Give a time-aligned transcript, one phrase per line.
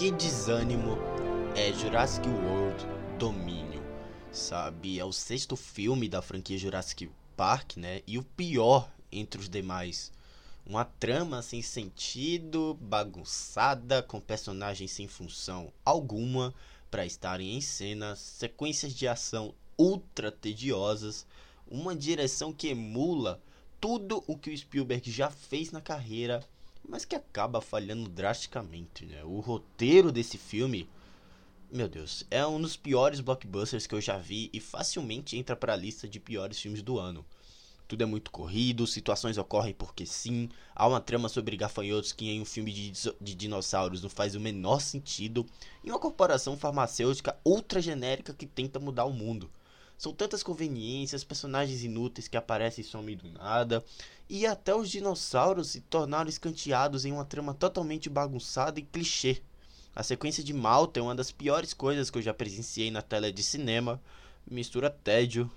[0.00, 0.96] Que desânimo
[1.54, 2.86] é Jurassic World
[3.18, 3.82] Domínio,
[4.32, 4.98] sabe?
[4.98, 8.00] É o sexto filme da franquia Jurassic Park, né?
[8.06, 10.10] E o pior entre os demais.
[10.64, 16.54] Uma trama sem sentido, bagunçada, com personagens sem função alguma
[16.90, 21.26] para estarem em cena, sequências de ação ultra tediosas,
[21.70, 23.38] uma direção que emula
[23.78, 26.42] tudo o que o Spielberg já fez na carreira
[26.88, 29.22] mas que acaba falhando drasticamente, né?
[29.24, 30.88] O roteiro desse filme,
[31.70, 35.72] meu Deus, é um dos piores blockbusters que eu já vi e facilmente entra para
[35.72, 37.24] a lista de piores filmes do ano.
[37.86, 42.40] Tudo é muito corrido, situações ocorrem porque sim, há uma trama sobre gafanhotos que em
[42.40, 45.44] um filme de, de dinossauros não faz o menor sentido,
[45.82, 49.50] e uma corporação farmacêutica ultra genérica que tenta mudar o mundo.
[50.00, 53.84] São tantas conveniências, personagens inúteis que aparecem e somem do nada,
[54.30, 59.42] e até os dinossauros se tornaram escanteados em uma trama totalmente bagunçada e clichê.
[59.94, 63.30] A sequência de Malta é uma das piores coisas que eu já presenciei na tela
[63.30, 64.00] de cinema.
[64.50, 65.50] Mistura tédio,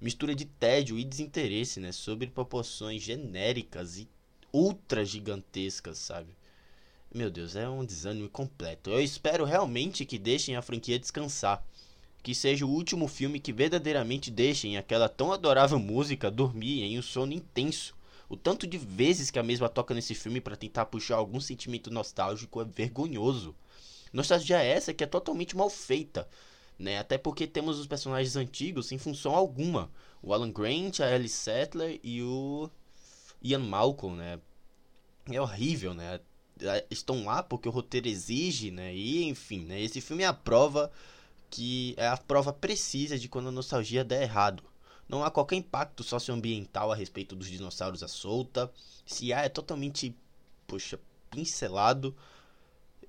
[0.00, 4.08] mistura de tédio e desinteresse, né, sobre proporções genéricas e
[4.52, 6.36] ultra gigantescas, sabe?
[7.14, 8.90] Meu Deus, é um desânimo completo.
[8.90, 11.64] Eu espero realmente que deixem a franquia descansar
[12.22, 17.02] que seja o último filme que verdadeiramente deixem aquela tão adorável música dormir em um
[17.02, 17.96] sono intenso.
[18.28, 21.90] O tanto de vezes que a mesma toca nesse filme para tentar puxar algum sentimento
[21.90, 23.54] nostálgico é vergonhoso.
[24.12, 26.28] Nostalgia é essa que é totalmente mal feita,
[26.78, 26.98] né?
[26.98, 29.90] Até porque temos os personagens antigos sem função alguma.
[30.22, 32.68] O Alan Grant, a Ellie Sattler e o
[33.42, 34.38] Ian Malcolm, né?
[35.30, 36.20] É horrível, né?
[36.90, 38.94] Estão lá porque o roteiro exige, né?
[38.94, 39.80] E enfim, né?
[39.80, 40.90] Esse filme é a prova
[41.50, 44.62] que é a prova precisa de quando a nostalgia der errado.
[45.08, 48.70] Não há qualquer impacto socioambiental a respeito dos dinossauros à solta.
[49.06, 50.14] Se há, é totalmente,
[50.66, 51.00] poxa,
[51.30, 52.14] pincelado.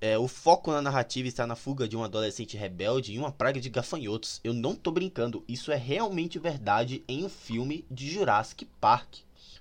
[0.00, 3.60] É, o foco na narrativa está na fuga de um adolescente rebelde e uma praga
[3.60, 4.40] de gafanhotos.
[4.42, 9.18] Eu não tô brincando, isso é realmente verdade em um filme de Jurassic Park.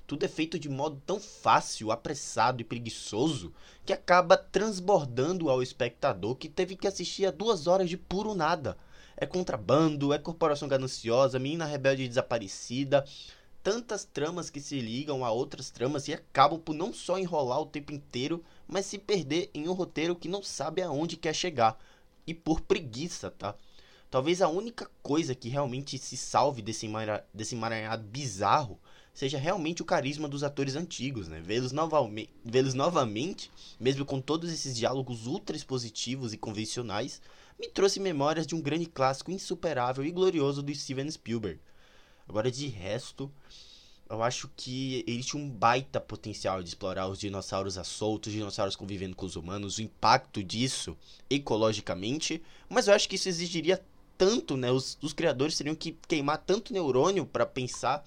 [0.09, 3.53] Tudo é feito de modo tão fácil, apressado e preguiçoso
[3.86, 8.75] que acaba transbordando ao espectador que teve que assistir a duas horas de puro nada.
[9.16, 13.06] É contrabando, é corporação gananciosa, menina rebelde desaparecida,
[13.62, 17.68] tantas tramas que se ligam a outras tramas e acabam por não só enrolar o
[17.68, 21.80] tempo inteiro, mas se perder em um roteiro que não sabe aonde quer chegar.
[22.26, 23.53] E por preguiça, tá?
[24.09, 28.80] Talvez a única coisa que realmente se salve desse, emaranhado bizarro
[29.14, 31.42] seja realmente o carisma dos atores antigos, né?
[31.42, 37.22] Vê-los novamente, vê novamente, mesmo com todos esses diálogos ultra expositivos e convencionais,
[37.59, 41.59] me trouxe memórias de um grande clássico insuperável e glorioso do Steven Spielberg.
[42.28, 43.30] Agora, de resto,
[44.09, 48.34] eu acho que ele tinha um baita potencial de explorar os dinossauros a solto, os
[48.34, 50.97] dinossauros convivendo com os humanos, o impacto disso
[51.30, 53.84] ecologicamente, mas eu acho que isso exigiria
[54.18, 54.72] tanto, né?
[54.72, 58.03] Os, os criadores teriam que queimar tanto neurônio para pensar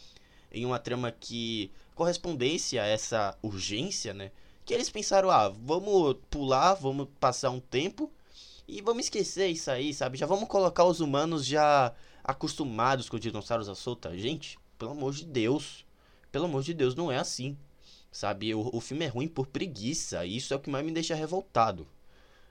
[0.52, 4.30] em uma trama que correspondesse a essa urgência, né?
[4.64, 8.10] Que eles pensaram, ah, vamos pular, vamos passar um tempo
[8.68, 10.18] e vamos esquecer isso aí, sabe?
[10.18, 11.92] Já vamos colocar os humanos já
[12.22, 14.16] acostumados com os dinossauros à solta.
[14.16, 15.84] Gente, pelo amor de Deus,
[16.30, 17.56] pelo amor de Deus, não é assim,
[18.10, 18.54] sabe?
[18.54, 21.14] O, o filme é ruim por preguiça, e isso é o que mais me deixa
[21.14, 21.86] revoltado.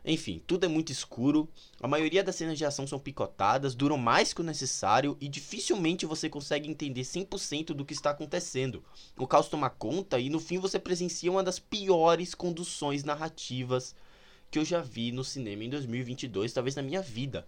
[0.04, 1.48] Enfim, tudo é muito escuro,
[1.80, 6.08] a maioria das cenas de ação são picotadas, duram mais que o necessário e dificilmente
[6.08, 8.84] você consegue entender 100% do que está acontecendo.
[9.16, 13.96] O caos toma conta e no fim você presencia uma das piores conduções narrativas
[14.50, 17.48] que eu já vi no cinema em 2022, talvez na minha vida.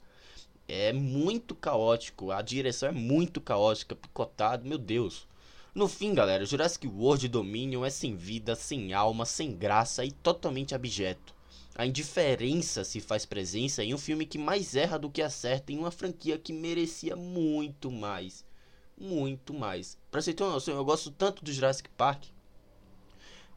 [0.67, 5.27] É muito caótico, a direção é muito caótica, picotado, meu Deus.
[5.73, 10.75] No fim, galera, Jurassic World Dominion é sem vida, sem alma, sem graça e totalmente
[10.75, 11.33] abjeto.
[11.75, 15.77] A indiferença se faz presença em um filme que mais erra do que acerta em
[15.77, 18.45] uma franquia que merecia muito mais.
[18.95, 19.97] Muito mais.
[20.11, 22.25] Pra você ter uma noção, eu gosto tanto do Jurassic Park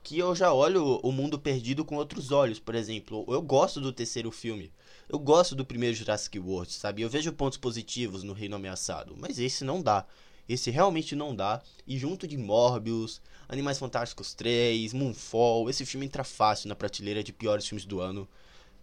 [0.06, 2.60] que eu já olho o mundo perdido com outros olhos.
[2.60, 4.72] Por exemplo, eu gosto do terceiro filme.
[5.08, 7.02] Eu gosto do primeiro Jurassic World, sabe?
[7.02, 10.06] Eu vejo pontos positivos no Reino Ameaçado, mas esse não dá.
[10.48, 11.62] Esse realmente não dá.
[11.86, 17.32] E junto de Morbius, Animais Fantásticos 3, Moonfall, esse filme entra fácil na prateleira de
[17.32, 18.28] piores filmes do ano.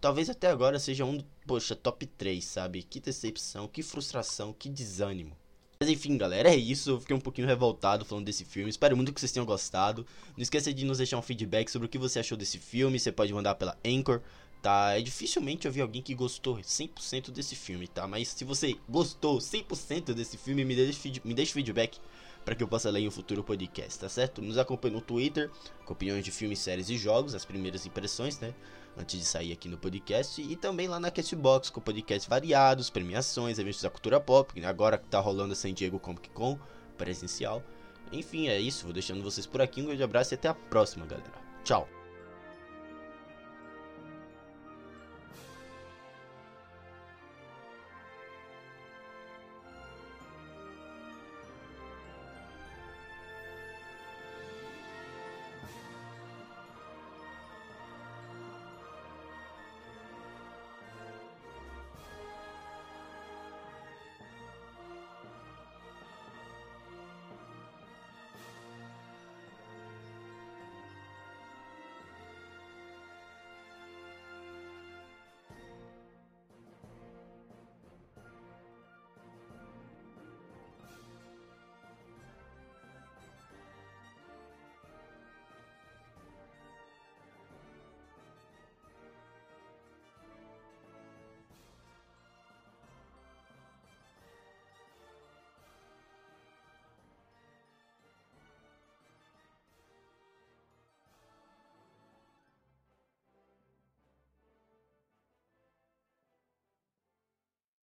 [0.00, 2.82] Talvez até agora seja um, poxa, top 3, sabe?
[2.82, 5.36] Que decepção, que frustração, que desânimo.
[5.80, 6.90] Mas enfim, galera, é isso.
[6.90, 8.70] Eu fiquei um pouquinho revoltado falando desse filme.
[8.70, 10.06] Espero muito que vocês tenham gostado.
[10.36, 12.98] Não esqueça de nos deixar um feedback sobre o que você achou desse filme.
[12.98, 14.20] Você pode mandar pela Anchor,
[14.64, 14.98] tá?
[14.98, 18.08] É dificilmente eu vi alguém que gostou 100% desse filme, tá?
[18.08, 22.00] Mas se você gostou 100% desse filme, me deixe, me deixe feedback
[22.46, 24.40] para que eu possa ler em um futuro podcast, tá certo?
[24.40, 25.50] Nos acompanhe no Twitter,
[25.84, 28.54] com opiniões de filmes, séries e jogos, as primeiras impressões, né?
[28.96, 30.40] Antes de sair aqui no podcast.
[30.40, 35.08] E também lá na Castbox, com podcasts variados, premiações, eventos da cultura pop, agora que
[35.08, 36.58] tá rolando a San Diego Comic Con
[36.96, 37.62] presencial.
[38.10, 38.84] Enfim, é isso.
[38.84, 39.82] Vou deixando vocês por aqui.
[39.82, 41.32] Um grande abraço e até a próxima, galera.
[41.64, 42.03] Tchau!